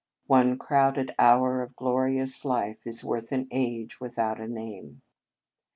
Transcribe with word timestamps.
"One 0.25 0.57
crowded 0.57 1.13
hour 1.19 1.61
of 1.61 1.75
glorious 1.75 2.43
life 2.43 2.87
Is 2.87 3.03
worth 3.03 3.31
an 3.31 3.47
age 3.51 3.99
without 4.01 4.41
a 4.41 4.47
name." 4.47 5.03